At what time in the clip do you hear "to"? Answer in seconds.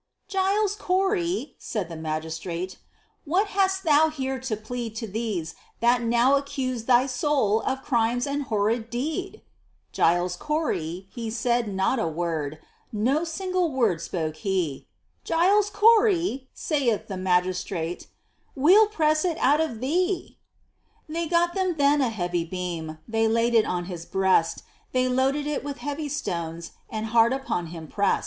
4.39-4.57, 4.95-5.05